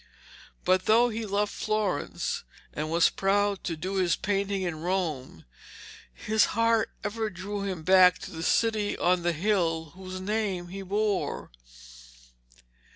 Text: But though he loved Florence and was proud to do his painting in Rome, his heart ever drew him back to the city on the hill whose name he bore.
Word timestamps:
But 0.65 0.85
though 0.87 1.09
he 1.09 1.27
loved 1.27 1.51
Florence 1.51 2.43
and 2.73 2.89
was 2.89 3.11
proud 3.11 3.63
to 3.65 3.77
do 3.77 3.97
his 3.97 4.15
painting 4.15 4.63
in 4.63 4.81
Rome, 4.81 5.45
his 6.11 6.45
heart 6.57 6.89
ever 7.03 7.29
drew 7.29 7.61
him 7.61 7.83
back 7.83 8.17
to 8.17 8.31
the 8.31 8.41
city 8.41 8.97
on 8.97 9.21
the 9.21 9.31
hill 9.31 9.91
whose 9.93 10.19
name 10.19 10.69
he 10.69 10.81
bore. 10.81 11.51